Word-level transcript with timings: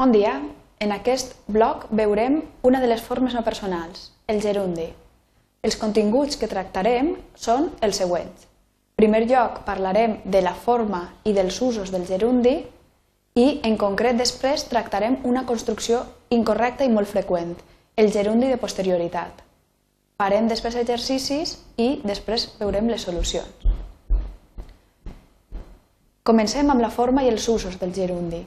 Bon 0.00 0.12
dia. 0.12 0.38
En 0.80 0.94
aquest 0.94 1.34
bloc 1.44 1.82
veurem 1.92 2.38
una 2.64 2.78
de 2.80 2.86
les 2.88 3.02
formes 3.04 3.34
no 3.36 3.42
personals, 3.44 4.06
el 4.32 4.38
gerundi. 4.40 4.86
Els 5.60 5.74
continguts 5.76 6.38
que 6.40 6.48
tractarem 6.48 7.10
són 7.36 7.66
els 7.84 7.98
següents. 8.00 8.46
En 8.46 9.02
primer 9.02 9.18
lloc 9.26 9.58
parlarem 9.66 10.14
de 10.24 10.40
la 10.40 10.54
forma 10.56 11.02
i 11.28 11.34
dels 11.36 11.58
usos 11.66 11.92
del 11.92 12.06
gerundi 12.08 12.54
i 13.36 13.44
en 13.68 13.76
concret 13.82 14.16
després 14.16 14.64
tractarem 14.70 15.18
una 15.28 15.42
construcció 15.50 16.00
incorrecta 16.32 16.88
i 16.88 16.92
molt 16.94 17.10
freqüent, 17.10 17.52
el 18.00 18.08
gerundi 18.14 18.48
de 18.48 18.56
posterioritat. 18.62 19.42
Farem 20.16 20.48
després 20.48 20.78
exercicis 20.80 21.58
i 21.76 21.90
després 22.08 22.46
veurem 22.62 22.88
les 22.88 23.04
solucions. 23.04 23.68
Comencem 26.24 26.72
amb 26.72 26.80
la 26.80 26.90
forma 26.96 27.26
i 27.26 27.28
els 27.34 27.50
usos 27.52 27.76
del 27.76 27.92
gerundi. 28.00 28.40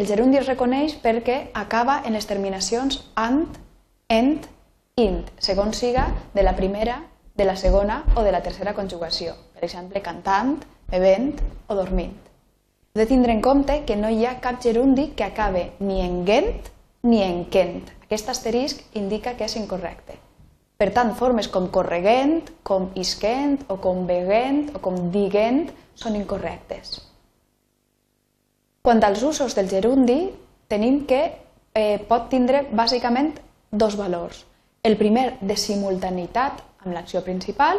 El 0.00 0.06
gerundi 0.08 0.38
es 0.40 0.46
reconeix 0.48 0.94
perquè 0.96 1.34
acaba 1.52 1.98
en 2.08 2.14
les 2.16 2.24
terminacions 2.24 3.02
ant, 3.20 3.42
ent, 4.08 4.46
int, 4.96 5.18
segons 5.44 5.76
siga 5.76 6.06
de 6.32 6.40
la 6.46 6.54
primera, 6.56 6.94
de 7.36 7.44
la 7.44 7.56
segona 7.60 7.98
o 8.16 8.22
de 8.24 8.32
la 8.32 8.40
tercera 8.40 8.72
conjugació. 8.72 9.34
Per 9.52 9.60
exemple, 9.66 10.00
cantant, 10.00 10.54
bevent 10.88 11.34
o 11.68 11.76
dormint. 11.76 12.16
Heu 12.16 13.02
de 13.02 13.06
tindre 13.12 13.36
en 13.36 13.44
compte 13.44 13.76
que 13.84 13.98
no 14.00 14.08
hi 14.08 14.24
ha 14.24 14.38
cap 14.40 14.62
gerundi 14.64 15.10
que 15.18 15.28
acabe 15.28 15.66
ni 15.84 16.00
en 16.00 16.24
gent 16.24 16.72
ni 17.02 17.20
en 17.26 17.44
quent. 17.52 17.92
Aquest 18.08 18.32
asterisc 18.32 18.80
indica 18.96 19.36
que 19.36 19.50
és 19.52 19.58
incorrecte. 19.60 20.16
Per 20.80 20.88
tant, 20.96 21.12
formes 21.12 21.52
com 21.52 21.68
correguent, 21.68 22.40
com 22.64 22.88
isquent 22.96 23.60
o 23.68 23.76
com 23.84 24.06
veguent 24.08 24.70
o 24.72 24.80
com 24.80 25.10
diguent 25.12 25.66
són 25.92 26.16
incorrectes. 26.16 27.09
Quant 28.90 29.04
als 29.06 29.20
usos 29.22 29.54
del 29.54 29.68
gerundi, 29.70 30.32
tenim 30.66 31.04
que 31.06 31.20
eh, 31.78 32.00
pot 32.08 32.24
tindre 32.26 32.64
bàsicament 32.74 33.36
dos 33.70 33.94
valors. 33.94 34.40
El 34.82 34.96
primer, 34.98 35.36
de 35.38 35.54
simultaneïtat 35.54 36.58
amb 36.82 36.96
l'acció 36.96 37.20
principal, 37.22 37.78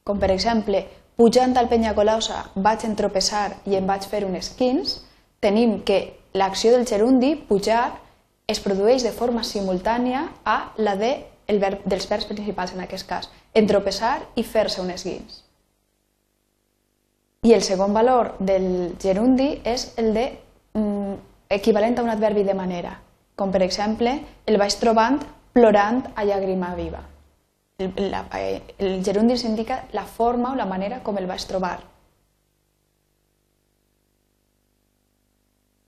com 0.00 0.16
per 0.16 0.30
exemple, 0.32 0.80
pujant 1.20 1.52
al 1.60 1.68
Penyagolosa 1.68 2.38
vaig 2.54 2.86
entropessar 2.88 3.58
i 3.68 3.76
em 3.76 3.84
vaig 3.84 4.06
fer 4.08 4.22
un 4.24 4.38
esquins, 4.40 4.94
tenim 5.44 5.82
que 5.84 5.98
l'acció 6.32 6.72
del 6.72 6.88
gerundi, 6.88 7.34
pujar, 7.36 7.90
es 8.48 8.64
produeix 8.64 9.04
de 9.04 9.12
forma 9.12 9.44
simultània 9.44 10.24
a 10.46 10.56
la 10.78 10.96
de 10.96 11.12
el 11.52 11.60
verb, 11.60 11.84
dels 11.84 12.08
verbs 12.08 12.30
principals 12.32 12.72
en 12.72 12.80
aquest 12.86 13.10
cas, 13.12 13.28
entropessar 13.52 14.22
i 14.40 14.48
fer-se 14.56 14.80
un 14.80 14.96
esquins. 14.96 15.42
I 17.44 17.52
el 17.52 17.60
segon 17.62 17.92
valor 17.92 18.38
del 18.40 18.96
gerundi 19.04 19.52
és 19.62 19.90
el 20.00 20.14
de 20.16 20.26
equivalent 21.48 21.98
a 21.98 22.04
un 22.04 22.10
adverbi 22.10 22.44
de 22.44 22.54
manera, 22.54 22.96
com 23.36 23.52
per 23.52 23.62
exemple 23.62 24.14
el 24.46 24.58
vaig 24.58 24.76
trobant 24.80 25.20
plorant 25.56 26.02
a 26.14 26.24
llàgrima 26.24 26.74
viva. 26.76 27.02
El, 27.78 27.92
la, 28.10 28.24
eh, 28.38 28.62
el 28.78 29.04
gerundi 29.04 29.36
indica 29.44 29.84
la 29.92 30.04
forma 30.04 30.52
o 30.52 30.56
la 30.56 30.66
manera 30.66 31.02
com 31.02 31.18
el 31.18 31.26
vaig 31.26 31.44
trobar. 31.44 31.78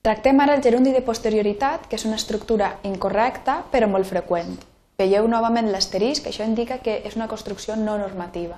Tractem 0.03 0.41
ara 0.41 0.55
el 0.55 0.63
gerundi 0.63 0.93
de 0.93 1.03
posterioritat, 1.03 1.89
que 1.89 1.97
és 1.97 2.05
una 2.09 2.17
estructura 2.17 2.79
incorrecta 2.85 3.65
però 3.73 3.89
molt 3.89 4.07
freqüent. 4.09 4.55
Veieu 4.99 5.29
novament 5.29 5.69
l'asterisc, 5.73 6.27
això 6.27 6.47
indica 6.47 6.79
que 6.85 7.01
és 7.05 7.17
una 7.17 7.29
construcció 7.29 7.77
no 7.77 7.99
normativa. 7.99 8.57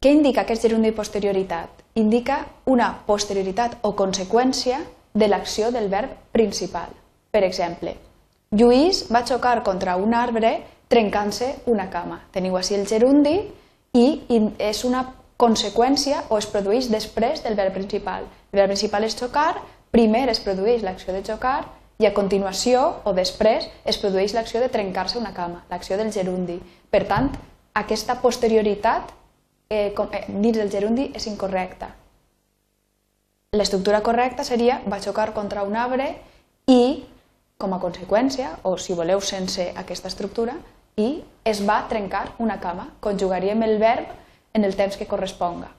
Què 0.00 0.14
indica 0.14 0.46
aquest 0.46 0.62
gerundi 0.64 0.94
posterioritat? 0.96 1.82
Indica 2.00 2.38
una 2.72 2.86
posterioritat 3.04 3.74
o 3.84 3.90
conseqüència 3.98 4.78
de 5.12 5.26
l'acció 5.28 5.68
del 5.74 5.90
verb 5.92 6.14
principal. 6.32 6.94
Per 7.28 7.42
exemple, 7.44 7.92
Lluís 8.56 9.02
va 9.12 9.20
xocar 9.28 9.58
contra 9.66 9.98
un 10.00 10.16
arbre 10.16 10.54
trencant-se 10.88 11.50
una 11.74 11.90
cama. 11.92 12.16
Teniu 12.32 12.56
així 12.56 12.78
el 12.78 12.88
gerundi 12.88 13.34
i 13.92 14.06
és 14.70 14.82
una 14.88 15.04
conseqüència 15.36 16.24
o 16.30 16.40
es 16.40 16.48
produeix 16.48 16.88
després 16.88 17.44
del 17.44 17.60
verb 17.60 17.76
principal. 17.76 18.24
El 18.54 18.62
verb 18.62 18.72
principal 18.72 19.04
és 19.04 19.20
xocar, 19.20 19.60
primer 19.92 20.30
es 20.32 20.40
produeix 20.40 20.80
l'acció 20.80 21.12
de 21.12 21.20
xocar 21.28 21.58
i 22.00 22.08
a 22.08 22.16
continuació 22.16 22.88
o 23.04 23.12
després 23.12 23.68
es 23.84 24.00
produeix 24.00 24.32
l'acció 24.32 24.64
de 24.64 24.72
trencar-se 24.72 25.20
una 25.20 25.36
cama, 25.36 25.66
l'acció 25.68 26.00
del 26.00 26.08
gerundi. 26.08 26.56
Per 26.88 27.04
tant, 27.04 27.34
aquesta 27.76 28.22
posterioritat 28.24 29.19
eh, 29.70 29.92
com, 29.94 30.10
eh, 30.12 30.26
dins 30.28 30.58
del 30.58 30.70
gerundi 30.70 31.10
és 31.14 31.26
incorrecta. 31.30 31.94
L'estructura 33.56 34.02
correcta 34.02 34.44
seria 34.44 34.80
va 34.86 35.00
xocar 35.02 35.32
contra 35.34 35.62
un 35.66 35.76
arbre 35.76 36.10
i, 36.66 37.06
com 37.58 37.72
a 37.74 37.80
conseqüència, 37.82 38.58
o 38.62 38.76
si 38.78 38.94
voleu 38.94 39.20
sense 39.20 39.70
aquesta 39.76 40.10
estructura, 40.10 40.58
i 40.96 41.22
es 41.44 41.62
va 41.66 41.86
trencar 41.88 42.34
una 42.38 42.60
cama. 42.60 42.90
Conjugaríem 43.00 43.62
el 43.62 43.78
verb 43.78 44.06
en 44.52 44.64
el 44.64 44.76
temps 44.76 44.96
que 44.96 45.06
corresponga. 45.06 45.70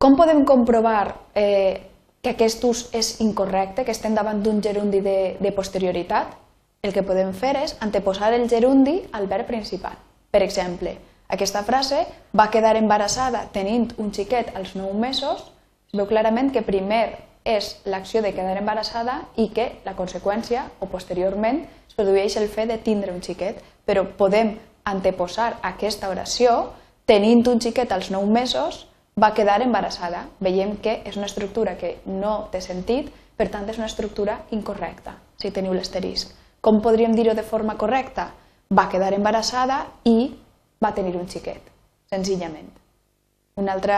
Com 0.00 0.16
podem 0.16 0.44
comprovar 0.48 1.14
eh, 1.36 1.90
que 2.20 2.32
aquest 2.32 2.64
ús 2.64 2.86
és 2.96 3.18
incorrecte, 3.20 3.84
que 3.84 3.92
estem 3.92 4.14
davant 4.16 4.40
d'un 4.42 4.62
gerundi 4.64 5.00
de, 5.04 5.36
de 5.40 5.52
posterioritat? 5.52 6.36
El 6.80 6.94
que 6.96 7.04
podem 7.04 7.34
fer 7.36 7.52
és 7.60 7.76
anteposar 7.84 8.32
el 8.32 8.48
gerundi 8.48 9.02
al 9.12 9.28
verb 9.28 9.48
principal. 9.48 9.96
Per 10.32 10.40
exemple, 10.44 10.96
aquesta 11.30 11.62
frase 11.62 12.04
va 12.36 12.50
quedar 12.50 12.76
embarassada 12.76 13.46
tenint 13.54 13.92
un 13.98 14.12
xiquet 14.12 14.54
als 14.56 14.74
9 14.74 14.94
mesos, 14.98 15.44
es 15.90 15.98
veu 15.98 16.06
clarament 16.06 16.50
que 16.52 16.62
primer 16.66 17.30
és 17.44 17.76
l'acció 17.86 18.20
de 18.22 18.34
quedar 18.36 18.58
embarassada 18.58 19.22
i 19.36 19.48
que 19.54 19.80
la 19.86 19.96
conseqüència, 19.96 20.66
o 20.80 20.90
posteriorment, 20.90 21.64
es 21.88 21.96
produeix 21.96 22.36
el 22.36 22.48
fet 22.48 22.68
de 22.68 22.78
tindre 22.78 23.14
un 23.14 23.22
xiquet, 23.22 23.62
però 23.86 24.04
podem 24.18 24.56
anteposar 24.84 25.56
aquesta 25.62 26.10
oració 26.10 26.72
tenint 27.06 27.46
un 27.48 27.60
xiquet 27.60 27.90
als 27.92 28.10
9 28.10 28.30
mesos 28.30 28.84
va 29.20 29.32
quedar 29.34 29.60
embarassada. 29.62 30.26
Veiem 30.40 30.76
que 30.82 31.00
és 31.04 31.16
una 31.16 31.26
estructura 31.26 31.76
que 31.76 31.96
no 32.06 32.48
té 32.52 32.60
sentit, 32.60 33.10
per 33.36 33.48
tant 33.48 33.68
és 33.68 33.78
una 33.80 33.88
estructura 33.88 34.42
incorrecta, 34.50 35.16
si 35.40 35.50
teniu 35.50 35.74
l'asterisc. 35.74 36.30
Com 36.60 36.82
podríem 36.84 37.16
dir-ho 37.16 37.34
de 37.34 37.42
forma 37.42 37.76
correcta? 37.80 38.30
Va 38.70 38.88
quedar 38.92 39.14
embarassada 39.16 39.86
i 40.04 40.30
va 40.82 40.94
tenir 40.96 41.16
un 41.16 41.28
xiquet, 41.28 41.62
senzillament. 42.10 42.70
Un 43.60 43.68
altre 43.68 43.96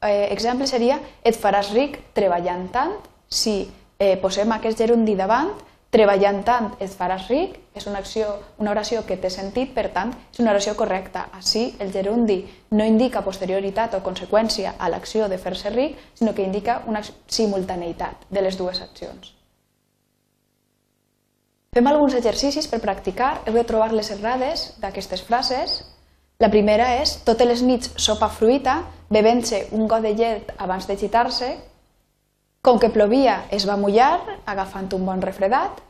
eh, 0.00 0.28
exemple 0.30 0.66
seria 0.66 0.98
et 1.24 1.36
faràs 1.36 1.72
ric 1.74 1.98
treballant 2.16 2.68
tant. 2.74 2.98
Si 3.28 3.62
eh, 3.98 4.16
posem 4.20 4.52
aquest 4.52 4.78
gerundi 4.84 5.16
davant, 5.16 5.54
treballant 5.92 6.42
tant 6.44 6.68
et 6.84 6.92
faràs 6.92 7.28
ric, 7.32 7.56
és 7.78 7.86
una, 7.88 8.02
acció, 8.02 8.28
una 8.60 8.72
oració 8.74 9.04
que 9.06 9.16
té 9.16 9.30
sentit, 9.32 9.72
per 9.74 9.88
tant, 9.94 10.12
és 10.32 10.40
una 10.42 10.52
oració 10.52 10.74
correcta. 10.76 11.28
Així, 11.38 11.70
el 11.80 11.92
gerundi 11.94 12.42
no 12.76 12.84
indica 12.84 13.24
posterioritat 13.24 13.96
o 13.96 14.04
conseqüència 14.04 14.74
a 14.78 14.90
l'acció 14.92 15.28
de 15.32 15.40
fer-se 15.40 15.72
ric, 15.72 15.96
sinó 16.14 16.34
que 16.34 16.44
indica 16.44 16.82
una 16.86 17.02
simultaneïtat 17.04 18.28
de 18.28 18.44
les 18.44 18.60
dues 18.60 18.82
accions. 18.84 19.34
Fem 21.76 21.86
alguns 21.86 22.16
exercicis 22.16 22.66
per 22.66 22.80
practicar. 22.80 23.42
Heu 23.46 23.54
de 23.54 23.64
trobar 23.68 23.92
les 23.92 24.10
errades 24.10 24.72
d'aquestes 24.82 25.22
frases 25.22 25.82
la 26.38 26.50
primera 26.50 26.92
és, 27.00 27.16
totes 27.26 27.48
les 27.48 27.62
nits 27.66 27.90
sopa 27.98 28.28
fruita, 28.30 28.82
bevent-se 29.10 29.66
un 29.74 29.88
got 29.90 30.04
de 30.06 30.14
llet 30.14 30.52
abans 30.58 30.86
de 30.86 30.96
gitar-se, 30.96 31.50
com 32.62 32.78
que 32.78 32.90
plovia 32.94 33.44
es 33.54 33.66
va 33.66 33.78
mullar, 33.80 34.40
agafant 34.46 34.90
un 34.94 35.06
bon 35.06 35.22
refredat, 35.22 35.84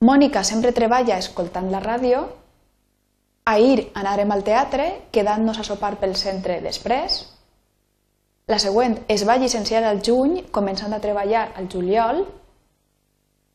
Mònica 0.00 0.40
sempre 0.48 0.72
treballa 0.72 1.18
escoltant 1.20 1.66
la 1.68 1.82
ràdio, 1.84 2.22
ahir 3.44 3.90
anàrem 4.00 4.30
al 4.32 4.42
teatre, 4.46 4.86
quedant-nos 5.12 5.60
a 5.60 5.66
sopar 5.66 5.98
pel 6.00 6.14
centre 6.16 6.56
després, 6.64 7.18
la 8.48 8.58
següent 8.58 8.96
es 9.12 9.26
va 9.28 9.36
llicenciar 9.36 9.84
al 9.84 10.00
juny, 10.02 10.46
començant 10.50 10.96
a 10.96 11.02
treballar 11.04 11.50
al 11.54 11.68
juliol, 11.70 12.24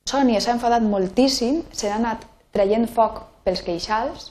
Sònia 0.06 0.38
s'ha 0.38 0.54
enfadat 0.54 0.84
moltíssim, 0.86 1.64
se 1.74 1.90
n'ha 1.90 1.98
anat 1.98 2.28
traient 2.54 2.86
foc 2.86 3.24
pels 3.44 3.64
queixals, 3.66 4.30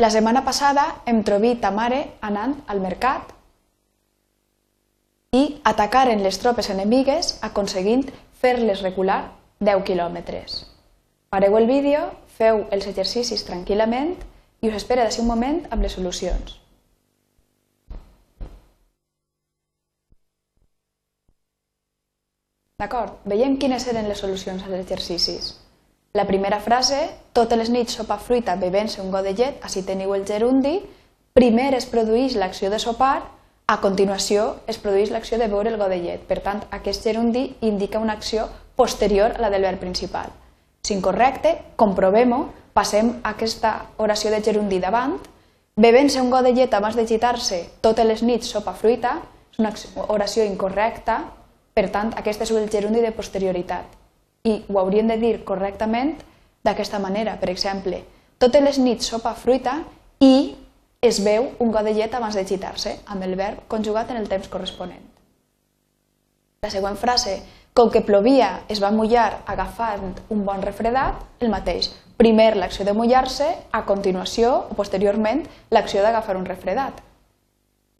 la 0.00 0.08
setmana 0.08 0.40
passada 0.46 0.84
em 1.04 1.18
trobé 1.28 1.50
ta 1.60 1.68
mare 1.76 1.98
anant 2.24 2.54
al 2.72 2.78
mercat 2.80 3.34
i 5.36 5.42
atacaren 5.70 6.24
les 6.24 6.40
tropes 6.40 6.70
enemigues 6.72 7.34
aconseguint 7.48 8.06
fer-les 8.40 8.80
recular 8.86 9.20
10 9.60 9.84
quilòmetres. 9.84 10.64
Pareu 11.28 11.58
el 11.60 11.68
vídeo, 11.68 12.06
feu 12.38 12.64
els 12.72 12.88
exercicis 12.88 13.44
tranquil·lament 13.44 14.16
i 14.64 14.72
us 14.72 14.80
espera 14.80 15.04
d'ací 15.04 15.20
un 15.20 15.28
moment 15.28 15.60
amb 15.68 15.84
les 15.84 15.92
solucions. 15.92 16.56
D'acord, 22.80 23.20
veiem 23.28 23.60
quines 23.60 23.84
eren 23.92 24.08
les 24.08 24.24
solucions 24.24 24.64
als 24.64 24.80
exercicis. 24.80 25.58
La 26.12 26.26
primera 26.26 26.58
frase, 26.58 27.08
totes 27.32 27.58
les 27.58 27.68
nits 27.70 27.94
sopa 27.94 28.18
fruita 28.18 28.56
bevent-se 28.58 29.00
un 29.02 29.10
got 29.10 29.24
de 29.24 29.34
llet, 29.34 29.60
així 29.62 29.84
teniu 29.86 30.14
el 30.14 30.26
gerundi, 30.26 30.80
primer 31.32 31.74
es 31.74 31.86
produeix 31.86 32.34
l'acció 32.34 32.70
de 32.70 32.80
sopar, 32.82 33.20
A 33.70 33.76
continuació 33.78 34.56
es 34.66 34.80
produeix 34.82 35.12
l'acció 35.14 35.36
de 35.38 35.46
veure 35.46 35.70
el 35.70 35.76
godellet. 35.78 36.24
Per 36.26 36.40
tant, 36.42 36.64
aquest 36.74 37.04
gerundi 37.06 37.44
indica 37.62 38.00
una 38.02 38.16
acció 38.18 38.48
posterior 38.74 39.36
a 39.36 39.44
la 39.44 39.50
del 39.52 39.62
verb 39.62 39.78
principal. 39.78 40.32
Si 40.82 40.96
incorrecte, 40.96 41.52
comprovem-ho, 41.78 42.40
passem 42.74 43.12
aquesta 43.22 43.86
oració 44.02 44.32
de 44.34 44.42
gerundi 44.42 44.80
davant, 44.82 45.14
bevent-se 45.76 46.18
un 46.20 46.34
abans 46.34 46.96
de 46.96 47.06
gitar-se 47.06 47.62
totes 47.80 48.06
les 48.06 48.22
nits 48.22 48.50
sopa 48.50 48.74
fruita, 48.74 49.20
és 49.52 49.58
una 49.62 49.72
oració 50.08 50.42
incorrecta, 50.44 51.30
per 51.72 51.90
tant, 51.94 52.10
aquest 52.16 52.42
és 52.42 52.50
el 52.50 52.68
gerundi 52.68 53.00
de 53.00 53.12
posterioritat. 53.12 53.99
I 54.44 54.64
ho 54.68 54.78
hauríem 54.80 55.08
de 55.10 55.18
dir 55.20 55.44
correctament 55.44 56.16
d'aquesta 56.64 56.98
manera, 56.98 57.36
per 57.40 57.50
exemple, 57.52 58.02
totes 58.40 58.64
les 58.64 58.78
nits 58.80 59.08
sopa 59.12 59.34
fruita 59.36 59.82
i 60.24 60.56
es 61.00 61.20
veu 61.24 61.50
un 61.60 61.72
got 61.72 61.84
de 61.84 61.94
llet 61.96 62.14
abans 62.14 62.36
de 62.36 62.44
gitar-se, 62.44 62.98
amb 63.06 63.24
el 63.24 63.36
verb 63.36 63.64
conjugat 63.68 64.10
en 64.12 64.20
el 64.20 64.28
temps 64.28 64.48
corresponent. 64.48 65.02
La 66.60 66.68
següent 66.72 66.96
frase, 67.00 67.38
com 67.72 67.88
que 67.88 68.02
plovia, 68.04 68.66
es 68.68 68.82
va 68.82 68.90
mullar 68.92 69.42
agafant 69.48 70.10
un 70.28 70.44
bon 70.44 70.60
refredat, 70.60 71.22
el 71.40 71.48
mateix. 71.48 71.88
Primer 72.20 72.52
l'acció 72.56 72.84
de 72.84 72.92
mullar-se, 72.92 73.48
a 73.72 73.84
continuació 73.88 74.52
o 74.68 74.76
posteriorment 74.76 75.46
l'acció 75.72 76.02
d'agafar 76.04 76.36
un 76.36 76.44
refredat. 76.44 77.00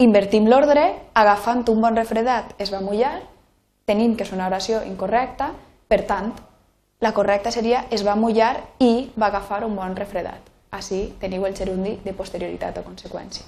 Invertim 0.01 0.45
l'ordre, 0.49 0.83
agafant 1.13 1.65
un 1.73 1.81
bon 1.81 1.97
refredat 1.97 2.53
es 2.61 2.69
va 2.73 2.81
mullar, 2.85 3.19
tenim 3.89 4.13
que 4.17 4.25
és 4.25 4.33
una 4.33 4.45
oració 4.49 4.83
incorrecta, 4.85 5.51
per 5.91 6.05
tant, 6.07 6.31
la 7.03 7.11
correcta 7.11 7.51
seria 7.51 7.81
es 7.91 8.05
va 8.07 8.15
mullar 8.15 8.53
i 8.79 9.09
va 9.19 9.27
agafar 9.27 9.65
un 9.67 9.73
bon 9.75 9.95
refredat. 9.97 10.45
Així 10.71 11.01
teniu 11.19 11.43
el 11.47 11.57
gerundi 11.57 11.97
de 12.05 12.13
posterioritat 12.15 12.77
o 12.79 12.83
conseqüència. 12.85 13.43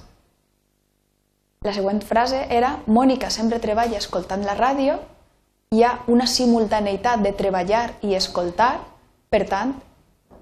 La 1.64 1.72
següent 1.72 2.02
frase 2.04 2.42
era 2.52 2.74
Mònica 2.88 3.30
sempre 3.32 3.62
treballa 3.64 4.02
escoltant 4.02 4.44
la 4.44 4.58
ràdio. 4.60 4.98
Hi 5.72 5.86
ha 5.88 5.94
una 6.12 6.28
simultaneïtat 6.28 7.24
de 7.24 7.32
treballar 7.40 7.86
i 8.04 8.18
escoltar, 8.20 8.74
per 9.32 9.46
tant, 9.48 9.72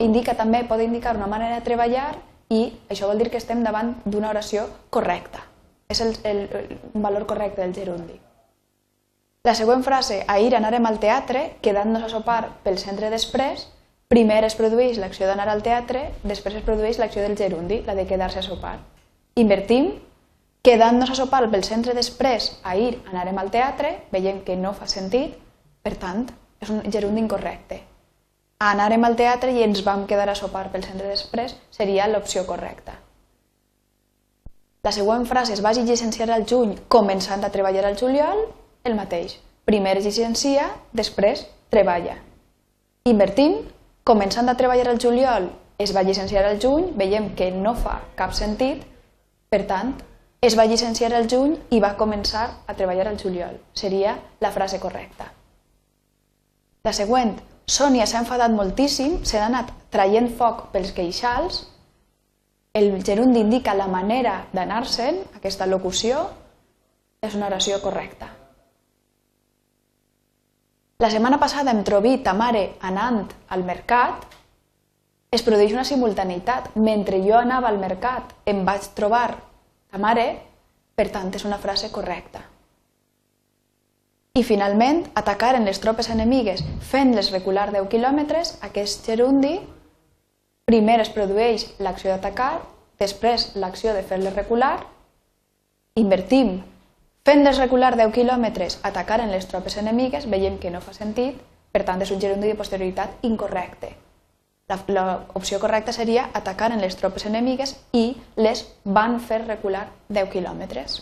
indica 0.01 0.33
també, 0.33 0.63
pot 0.65 0.81
indicar 0.81 1.13
una 1.19 1.29
manera 1.29 1.59
de 1.59 1.67
treballar 1.69 2.15
i 2.49 2.63
això 2.89 3.11
vol 3.11 3.21
dir 3.21 3.29
que 3.29 3.37
estem 3.37 3.61
davant 3.63 3.93
d'una 4.05 4.33
oració 4.33 4.65
correcta. 4.89 5.45
És 5.93 6.01
el, 6.01 6.17
el, 6.25 6.43
un 6.95 7.05
valor 7.05 7.29
correcte 7.29 7.61
del 7.61 7.77
gerundi. 7.77 8.17
La 9.43 9.55
següent 9.57 9.83
frase, 9.83 10.23
ahir 10.27 10.55
anarem 10.55 10.85
al 10.85 10.99
teatre, 11.01 11.57
quedant-nos 11.61 12.03
a 12.05 12.09
sopar 12.13 12.41
pel 12.63 12.77
centre 12.77 13.09
després, 13.09 13.67
Primer 14.11 14.41
es 14.43 14.57
produeix 14.59 14.97
l'acció 14.99 15.27
d'anar 15.29 15.45
al 15.47 15.61
teatre, 15.63 16.01
després 16.27 16.57
es 16.59 16.63
produeix 16.67 16.97
l'acció 16.99 17.21
del 17.23 17.37
gerundi, 17.39 17.77
la 17.85 17.93
de 17.95 18.03
quedar-se 18.09 18.41
a 18.41 18.43
sopar. 18.43 18.73
Invertim, 19.39 19.85
quedant-nos 20.67 21.13
a 21.13 21.15
sopar 21.15 21.45
pel 21.53 21.63
centre 21.63 21.95
després, 21.95 22.49
ahir 22.67 22.97
anarem 23.13 23.39
al 23.39 23.53
teatre, 23.53 23.93
veiem 24.11 24.41
que 24.43 24.57
no 24.59 24.73
fa 24.75 24.89
sentit, 24.91 25.37
per 25.79 25.95
tant, 26.01 26.25
és 26.59 26.73
un 26.75 26.83
gerundi 26.91 27.23
incorrecte. 27.23 27.79
Anarem 28.67 29.07
al 29.07 29.15
teatre 29.15 29.55
i 29.55 29.63
ens 29.63 29.79
vam 29.87 30.03
quedar 30.09 30.27
a 30.27 30.35
sopar 30.35 30.67
pel 30.73 30.83
centre 30.83 31.07
després 31.07 31.55
seria 31.71 32.11
l'opció 32.11 32.43
correcta. 32.49 32.99
La 34.83 34.91
següent 34.91 35.23
frase, 35.29 35.55
es 35.55 35.63
vagi 35.63 35.87
llicenciar 35.87 36.27
al 36.35 36.43
juny 36.51 36.75
començant 36.91 37.47
a 37.47 37.53
treballar 37.55 37.87
al 37.87 37.95
juliol, 37.95 38.43
el 38.83 38.95
mateix. 38.95 39.37
Primer 39.65 39.97
es 39.99 40.05
llicencia, 40.05 40.71
després 40.93 41.45
treballa. 41.69 42.17
Invertim, 43.05 43.61
Començant 44.01 44.49
a 44.49 44.55
treballar 44.57 44.87
al 44.89 44.97
juliol, 44.97 45.43
es 45.77 45.91
va 45.93 46.01
llicenciar 46.01 46.41
al 46.47 46.57
juny, 46.61 46.87
veiem 46.97 47.27
que 47.37 47.51
no 47.53 47.75
fa 47.77 47.99
cap 48.17 48.33
sentit, 48.33 48.81
per 49.53 49.61
tant, 49.69 49.91
es 50.41 50.55
va 50.57 50.65
llicenciar 50.65 51.11
al 51.13 51.29
juny 51.29 51.53
i 51.69 51.79
va 51.83 51.93
començar 51.99 52.47
a 52.65 52.73
treballar 52.73 53.05
al 53.11 53.19
juliol. 53.21 53.59
Seria 53.77 54.15
la 54.41 54.49
frase 54.55 54.79
correcta. 54.81 55.29
La 56.81 56.95
següent, 56.97 57.35
Sònia 57.69 58.09
s'ha 58.09 58.23
enfadat 58.25 58.51
moltíssim, 58.57 59.19
se 59.23 59.37
n'ha 59.37 59.51
anat 59.51 59.69
traient 59.93 60.31
foc 60.33 60.71
pels 60.73 60.89
queixals, 60.97 61.61
el 62.73 62.89
gerundi 63.05 63.45
indica 63.45 63.77
la 63.77 63.87
manera 63.87 64.47
d'anar-se'n, 64.51 65.21
aquesta 65.37 65.69
locució 65.69 66.25
és 67.21 67.37
una 67.37 67.53
oració 67.53 67.77
correcta. 67.85 68.40
La 71.01 71.09
setmana 71.09 71.39
passada 71.41 71.73
em 71.73 71.79
trobé 71.81 72.19
ta 72.21 72.35
mare 72.37 72.75
anant 72.85 73.23
al 73.49 73.63
mercat, 73.65 74.27
es 75.33 75.41
produeix 75.41 75.71
una 75.73 75.85
simultaneïtat. 75.87 76.75
Mentre 76.77 77.17
jo 77.23 77.33
anava 77.39 77.71
al 77.71 77.79
mercat 77.81 78.35
em 78.45 78.59
vaig 78.67 78.85
trobar 78.93 79.31
ta 79.33 79.97
mare, 79.97 80.27
per 80.93 81.07
tant 81.09 81.31
és 81.33 81.45
una 81.47 81.57
frase 81.57 81.89
correcta. 81.89 82.43
I 84.37 84.43
finalment, 84.45 85.01
atacaren 85.17 85.65
les 85.65 85.81
tropes 85.81 86.11
enemigues 86.13 86.61
fent-les 86.91 87.31
recular 87.33 87.71
10 87.73 87.89
quilòmetres, 87.89 88.53
aquest 88.61 89.09
gerundi 89.09 89.57
primer 90.69 90.99
es 91.01 91.09
produeix 91.09 91.65
l'acció 91.81 92.13
d'atacar, 92.13 92.61
després 93.01 93.55
l'acció 93.57 93.97
de 93.97 94.05
fer-les 94.05 94.37
recular, 94.37 94.75
invertim 95.97 96.59
Fent-les 97.21 97.59
recular 97.61 97.91
10 97.93 98.15
quilòmetres, 98.15 98.79
atacaren 98.81 99.29
les 99.29 99.45
tropes 99.45 99.75
enemigues, 99.77 100.23
veiem 100.25 100.55
que 100.57 100.71
no 100.73 100.79
fa 100.81 100.93
sentit, 100.95 101.35
per 101.69 101.83
tant 101.85 102.01
és 102.01 102.09
un 102.09 102.21
gerundi 102.23 102.49
de 102.49 102.57
posterioritat 102.57 103.27
incorrecte. 103.27 103.91
L'opció 104.89 105.59
correcta 105.61 105.93
seria 105.93 106.23
atacaren 106.33 106.81
les 106.81 106.95
tropes 106.97 107.27
enemigues 107.29 107.75
i 107.93 108.15
les 108.41 108.63
van 108.85 109.19
fer 109.19 109.43
recular 109.43 109.83
10 110.09 110.31
quilòmetres. 110.33 110.97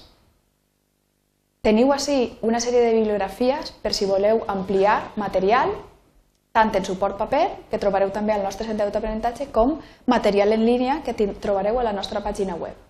Teniu 1.63 1.93
així 1.95 2.17
una 2.41 2.59
sèrie 2.59 2.83
de 2.83 2.97
bibliografies 2.97 3.71
per 3.83 3.93
si 3.95 4.09
voleu 4.09 4.43
ampliar 4.47 5.13
material, 5.15 5.71
tant 6.51 6.75
en 6.75 6.83
suport 6.83 7.15
paper, 7.15 7.45
que 7.71 7.79
trobareu 7.79 8.11
també 8.11 8.35
al 8.35 8.43
nostre 8.43 8.67
centre 8.67 8.83
d'autoaprenentatge, 8.83 9.53
com 9.55 9.77
material 10.07 10.51
en 10.51 10.67
línia 10.67 10.99
que 11.05 11.15
trobareu 11.15 11.79
a 11.79 11.87
la 11.87 11.95
nostra 11.95 12.19
pàgina 12.27 12.59
web. 12.59 12.88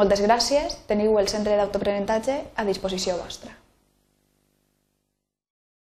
Moltes 0.00 0.22
gràcies, 0.24 0.78
teniu 0.88 1.18
el 1.20 1.26
centre 1.28 1.58
d'autoaprenentatge 1.58 2.38
a 2.56 2.64
disposició 2.64 3.18
vostra. 3.20 3.52